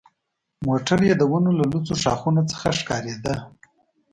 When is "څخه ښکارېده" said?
2.51-3.35